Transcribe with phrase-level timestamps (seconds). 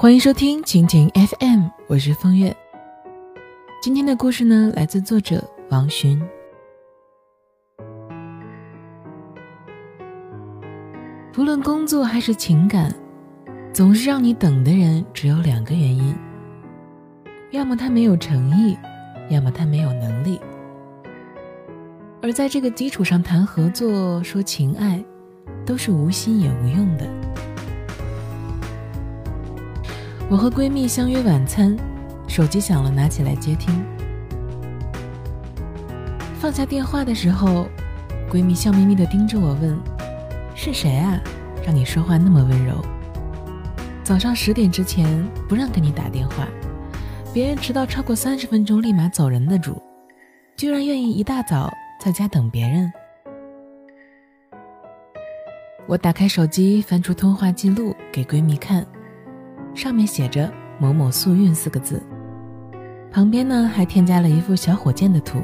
[0.00, 2.56] 欢迎收听蜻蜓 FM，我是风月。
[3.82, 6.16] 今天的故事呢，来自作者王洵。
[11.32, 12.94] 不论工作还是情感，
[13.74, 16.14] 总是让你等的人只有两个原因：
[17.50, 18.78] 要么他没有诚意，
[19.28, 20.40] 要么他没有能力。
[22.22, 25.04] 而在这个基础上谈合作、说情爱，
[25.66, 27.17] 都是无心也无用的。
[30.30, 31.74] 我和闺蜜相约晚餐，
[32.26, 33.82] 手机响了，拿起来接听。
[36.38, 37.66] 放下电话的时候，
[38.30, 39.74] 闺蜜笑眯眯地盯着我问
[40.54, 41.18] ：“是谁啊？
[41.64, 42.74] 让你说话那么温柔？
[44.04, 46.46] 早上十点之前不让给你打电话，
[47.32, 49.80] 别人迟到超过三十分钟立马走人的主，
[50.58, 52.92] 居然愿意一大早在家等别人。”
[55.88, 58.86] 我打开手机，翻出通话记录给闺蜜看。
[59.78, 62.02] 上面写着“某某速运”四个字，
[63.12, 65.40] 旁边呢还添加了一幅小火箭的图。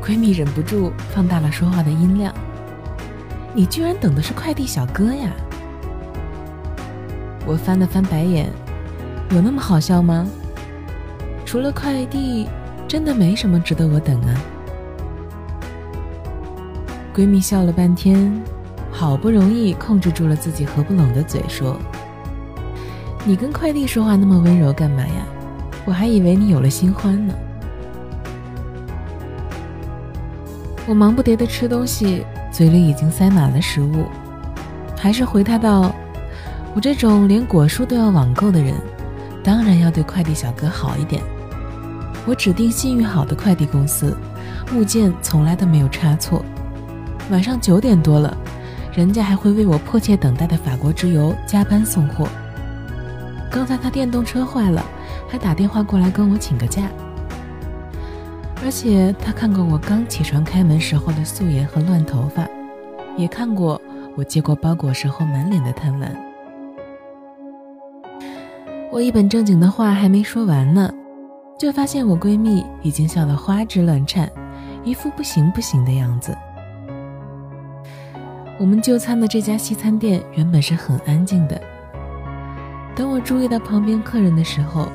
[0.00, 2.32] 闺蜜忍不住放大了说话的音量
[3.52, 5.32] ：“你居然等的是快递小哥呀！”
[7.44, 8.48] 我翻了翻白眼，
[9.30, 10.24] 有那么好笑吗？
[11.44, 12.46] 除了快递，
[12.86, 14.40] 真的没什么值得我等啊。
[17.12, 18.40] 闺蜜笑了半天，
[18.92, 21.76] 好不容易控制住了自己合不拢的嘴，说。
[23.28, 25.26] 你跟快递说话那么温柔干嘛呀？
[25.84, 27.34] 我还以为你有了新欢呢。
[30.86, 34.04] 我忙不迭的吃东西，嘴里已经塞满了食物，
[34.96, 35.92] 还是回他道
[36.72, 38.72] ：“我这种连果蔬都要网购的人，
[39.42, 41.20] 当然要对快递小哥好一点。
[42.26, 44.16] 我指定信誉好的快递公司，
[44.72, 46.44] 物件从来都没有差错。
[47.32, 48.36] 晚上九点多了，
[48.94, 52.28] 人家还会为我迫切等待的法国之油加班送货。”
[53.56, 54.84] 刚才他电动车坏了，
[55.26, 56.90] 还打电话过来跟我请个假。
[58.62, 62.46] 而且他看过我刚起床开门时候的素颜和乱头发，
[63.16, 63.80] 也看过
[64.14, 66.08] 我接过包裹时候满脸的贪婪。
[68.92, 70.92] 我一本正经的话还没说完呢，
[71.58, 74.30] 就发现我闺蜜已经笑得花枝乱颤，
[74.84, 76.36] 一副不行不行的样子。
[78.58, 81.58] 我们就餐的这家西餐店原本是很安静的。
[82.96, 84.88] 等我注意到旁边客人的时候，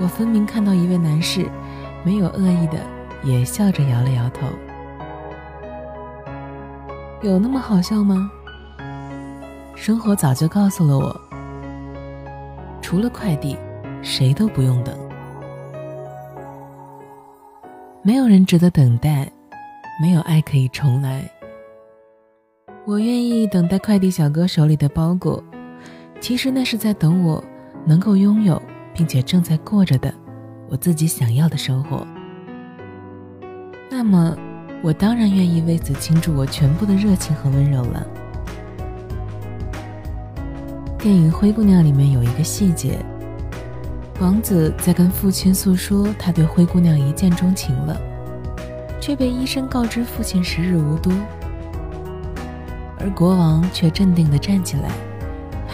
[0.00, 1.50] 我分明看到一位男士，
[2.04, 2.78] 没有恶意的，
[3.24, 4.46] 也笑着摇了摇头。
[7.20, 8.30] 有那么好笑吗？
[9.74, 11.20] 生活早就告诉了我，
[12.80, 13.58] 除了快递，
[14.00, 14.96] 谁都不用等。
[18.00, 19.28] 没有人值得等待，
[20.00, 21.28] 没有爱可以重来。
[22.86, 25.42] 我愿意等待快递小哥手里的包裹。
[26.20, 27.42] 其实那是在等我
[27.86, 28.60] 能够拥有，
[28.92, 30.12] 并且正在过着的
[30.68, 32.06] 我自己想要的生活。
[33.90, 34.36] 那么，
[34.82, 38.06] 我当然愿意为此倾注我全部的热情和温柔了。
[40.98, 42.98] 电影《灰姑娘》里面有一个细节：
[44.20, 47.96] 王子在跟父亲诉说他对灰姑娘一见钟情了，
[49.00, 51.12] 却被医生告知父亲时日无多，
[52.98, 54.90] 而国王却镇定地站起来。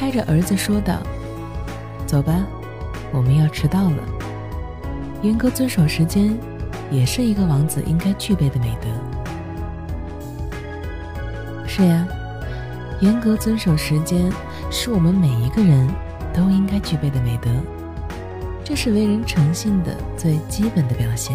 [0.04, 1.00] 拍着儿子说道
[2.04, 2.46] ：“走吧，
[3.10, 3.96] 我们要迟到了。
[5.22, 6.38] 严格遵守时间，
[6.90, 8.88] 也是一个王子应该具备的美德。
[11.66, 12.06] 是呀，
[13.00, 14.30] 严格遵守时间，
[14.70, 15.88] 是我们每一个人
[16.34, 17.50] 都应该具备的美德。
[18.62, 21.34] 这是为人诚信的最基本的表现。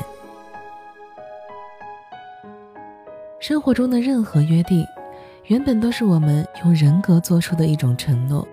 [3.40, 4.86] 生活中的任何约定。”
[5.46, 8.48] 原本都是我们用人格做出的一种承诺，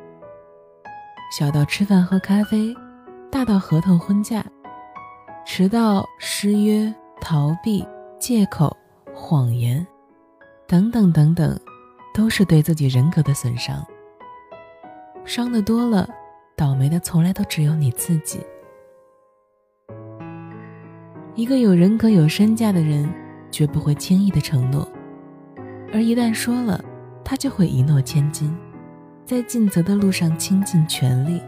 [1.30, 2.74] 小到吃饭喝咖啡，
[3.30, 4.44] 大到合同婚嫁，
[5.44, 7.86] 迟到、失约、逃避、
[8.18, 8.74] 借口、
[9.12, 9.84] 谎言，
[10.66, 11.58] 等等等等，
[12.14, 13.84] 都是对自己人格的损伤。
[15.24, 16.08] 伤的多了，
[16.56, 18.40] 倒霉的从来都只有你自己。
[21.34, 23.12] 一个有人格、有身价的人，
[23.50, 24.88] 绝不会轻易的承诺。
[25.92, 26.82] 而一旦说了，
[27.24, 28.56] 他就会一诺千金，
[29.26, 31.42] 在尽责的路上倾尽全力。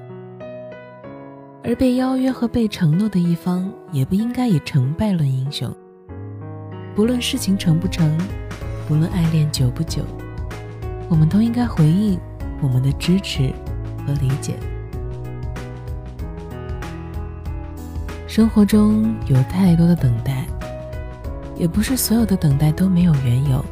[1.62, 5.72] 而被邀约和被承诺的一方，也不应该以成败论英雄。
[6.96, 8.18] 不论事情成不成，
[8.88, 10.02] 不论爱恋久不久，
[11.08, 12.18] 我们都应该回应
[12.60, 13.52] 我们的支持
[14.04, 14.56] 和理解。
[18.26, 20.44] 生活中有太多的等待，
[21.54, 23.64] 也不是所有的等待都没有缘由。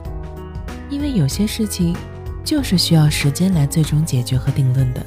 [0.88, 1.96] 因为有些事情，
[2.46, 5.04] 就是需要时间来最终解决和定论的。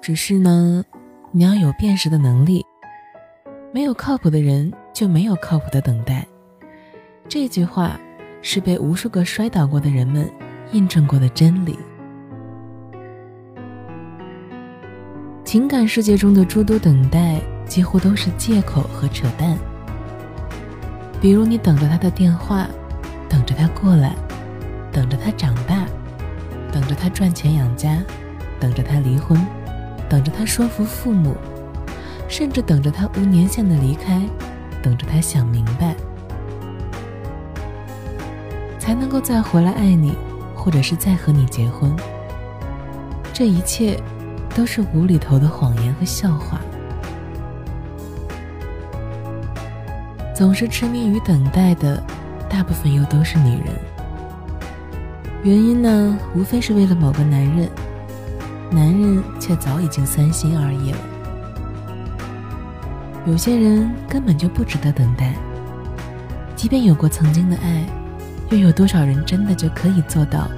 [0.00, 0.82] 只是呢，
[1.30, 2.64] 你要有辨识的能力。
[3.74, 6.26] 没有靠谱的人，就没有靠谱的等待。
[7.28, 8.00] 这句话
[8.40, 10.30] 是被无数个摔倒过的人们
[10.72, 11.78] 印证过的真理。
[15.44, 19.58] 情感世界中的诸多等待，几乎都是借口和扯淡。
[21.20, 22.66] 比如，你等着他的电话，
[23.28, 24.16] 等着他过来，
[24.96, 25.84] 等着他长大，
[26.72, 28.02] 等着他赚钱养家，
[28.58, 29.38] 等着他离婚，
[30.08, 31.36] 等着他说服父母，
[32.30, 34.22] 甚至等着他无年限的离开，
[34.82, 35.94] 等着他想明白，
[38.78, 40.14] 才能够再回来爱你，
[40.54, 41.94] 或者是再和你结婚。
[43.34, 44.00] 这一切，
[44.54, 46.58] 都是无厘头的谎言和笑话。
[50.34, 52.02] 总是痴迷于等待的，
[52.48, 53.74] 大部分又都是女人。
[55.46, 57.70] 原因呢，无非是为了某个男人，
[58.68, 60.98] 男人却早已经三心二意了。
[63.28, 65.36] 有些人根本就不值得等待，
[66.56, 67.86] 即便有过曾经的爱，
[68.50, 70.48] 又有多少人真的就可以做到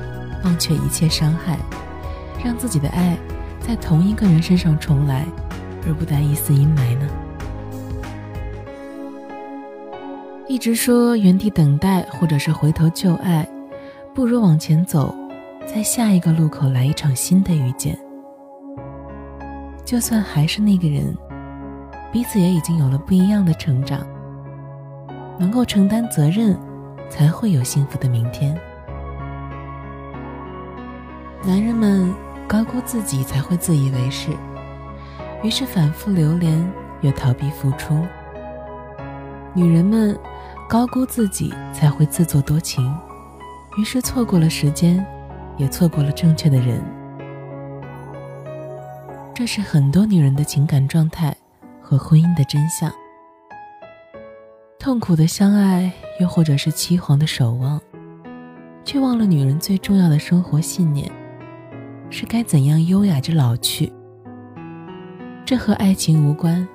[0.43, 1.59] 忘却一切伤害，
[2.43, 3.15] 让自己的爱
[3.61, 5.27] 在同一个人身上重来，
[5.87, 7.07] 而不带一丝阴霾呢？
[10.49, 13.47] 一直说原地等待，或者是回头旧爱，
[14.19, 15.15] 不如往前走，
[15.65, 17.97] 在下一个路口来一场新的遇见。
[19.85, 21.17] 就算还是那个人，
[22.11, 24.05] 彼此也已经有了不一样的成长。
[25.39, 26.59] 能够承担责任，
[27.09, 28.61] 才会有幸福的明天。
[31.45, 32.13] 男人们
[32.49, 34.33] 高估自己，才会自以为是，
[35.45, 36.69] 于是反复流连，
[37.03, 38.05] 又逃避付出。
[39.55, 40.19] 女人们。
[40.69, 42.95] 高估自己才会自作多情，
[43.79, 45.07] 于是错过了时间，
[45.57, 46.83] 也错过了正确的人。
[49.33, 51.33] 这是很多女人的情感状态
[51.81, 52.93] 和婚姻的真相。
[54.81, 57.81] 痛苦的相爱，又或者是凄惶的守望，
[58.85, 61.09] 却忘了女人最重要的生活信念，
[62.11, 63.93] 是该怎样优雅着老去。
[65.45, 66.67] 这和爱情无关，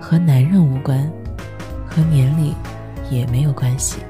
[0.00, 1.08] 和男人无关，
[1.86, 2.52] 和年龄。
[3.10, 4.00] 也没有关系。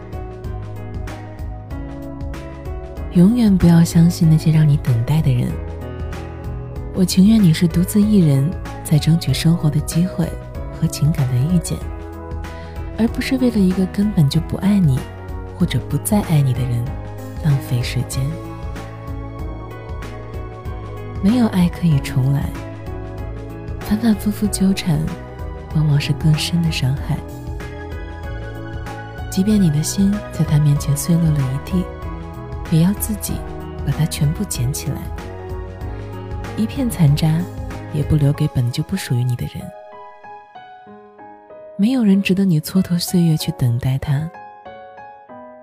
[3.14, 5.50] 永远不要相信那些让你等待的人。
[6.94, 8.48] 我情愿你是独自一人
[8.84, 10.28] 在争取生活的机会
[10.72, 11.76] 和情感的遇见，
[12.96, 14.98] 而不是为了一个根本就不爱你
[15.56, 16.84] 或者不再爱你的人
[17.44, 18.24] 浪费时间。
[21.22, 22.48] 没有爱可以重来，
[23.80, 24.98] 反反复复纠缠，
[25.74, 27.16] 往往是更深的伤害。
[29.30, 31.84] 即便你的心在他面前碎落了一地，
[32.70, 33.34] 也要自己
[33.86, 35.02] 把它全部捡起来，
[36.56, 37.42] 一片残渣
[37.92, 39.62] 也不留给本就不属于你的人。
[41.76, 44.30] 没有人值得你蹉跎岁月去等待他。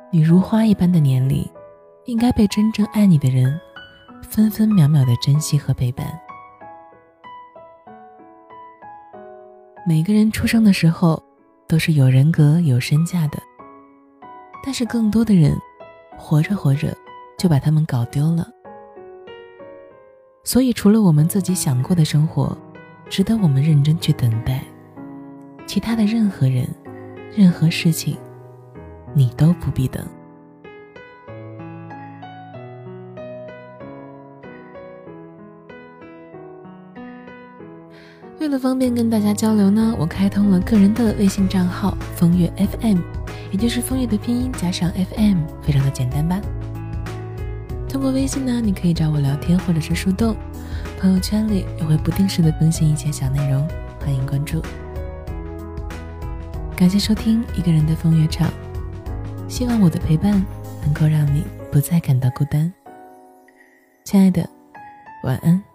[0.10, 1.48] 你如花一般的年龄，
[2.06, 3.60] 应该被真正爱你的人
[4.24, 6.08] 分分秒秒的珍惜和陪伴。
[9.86, 11.22] 每个人出生的时候
[11.68, 13.38] 都是有人格、有身价的。
[14.66, 15.56] 但是更多的人，
[16.18, 16.96] 活着活着
[17.38, 18.48] 就把他们搞丢了。
[20.44, 22.58] 所以，除了我们自己想过的生活，
[23.10, 24.64] 值得我们认真去等待，
[25.66, 26.68] 其他的任何人、
[27.36, 28.18] 任何事情，
[29.14, 30.06] 你都不必等。
[38.40, 43.27] 为了方便跟大家交流呢，我开通了个人的微信账号“风月 FM”。
[43.52, 46.40] 也就是枫叶的拼音加上 FM，非常的简单吧。
[47.90, 50.36] 通过微信呢，你可以找我聊天或者是树洞，
[51.00, 53.68] 朋友圈里也会不定时的更新一些小内容，
[54.00, 54.62] 欢迎关注。
[56.76, 58.52] 感谢收听一个人的风月场，
[59.48, 60.34] 希望我的陪伴
[60.84, 62.72] 能够让你不再感到孤单。
[64.04, 64.48] 亲爱的，
[65.24, 65.67] 晚安。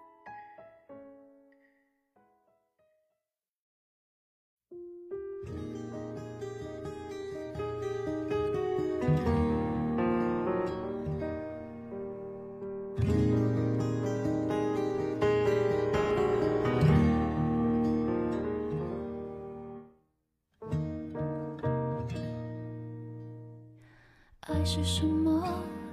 [24.49, 25.41] 爱是什么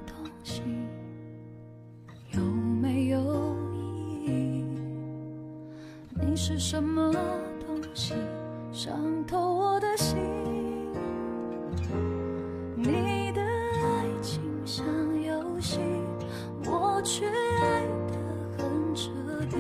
[0.08, 0.64] 东西？
[2.32, 3.20] 有没有
[3.72, 4.66] 意义？
[6.20, 7.14] 你是什么
[7.60, 8.16] 东西？
[8.72, 10.18] 伤透我的心。
[12.76, 14.84] 你的爱情像
[15.22, 15.80] 游戏，
[16.66, 18.18] 我却爱得
[18.58, 19.12] 很彻
[19.48, 19.58] 底。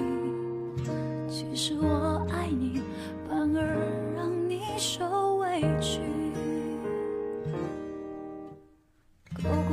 [1.29, 2.81] 其实我爱你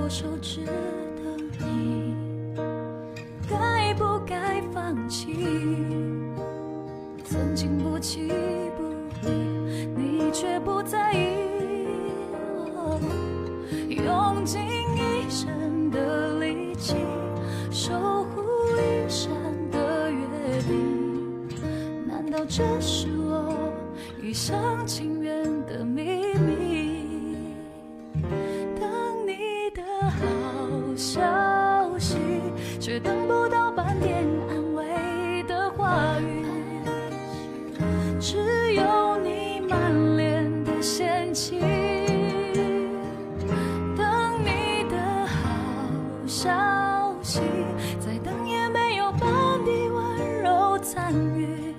[0.07, 0.73] 我手指的
[1.59, 2.15] 你？
[3.51, 5.35] 该不该放弃？
[7.25, 8.29] 曾经不弃
[8.77, 8.85] 不
[9.27, 9.33] 离
[9.97, 11.26] 你却不在意。
[51.17, 51.75] 柔参与。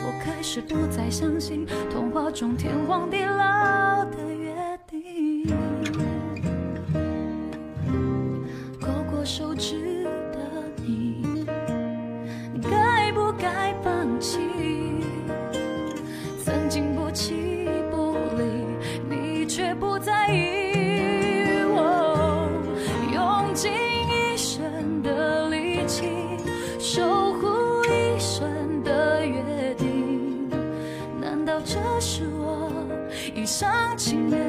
[0.00, 4.54] 我开始不再相信童话中天荒地老的约
[4.86, 5.46] 定。
[8.80, 10.38] 勾过手指的
[10.84, 11.46] 你，
[12.62, 14.38] 该不该放弃？
[16.44, 18.44] 曾经不弃不离，
[19.08, 20.25] 你却不在
[33.46, 34.45] 伤情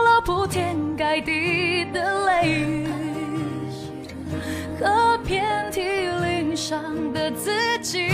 [0.00, 2.86] 了铺天盖地的雷雨。
[4.80, 8.08] 和遍体鳞伤的自己。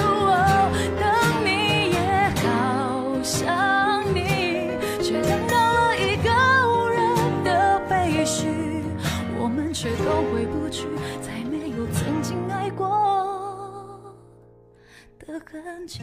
[0.00, 1.06] 哦等
[1.44, 1.98] 你也
[2.42, 4.70] 好想你，
[5.00, 6.28] 却等到了一个
[6.66, 6.98] 无人
[7.44, 8.48] 的废墟，
[9.38, 10.88] 我们却都回不去，
[11.20, 12.88] 再没有曾经爱过
[15.20, 16.00] 的痕迹。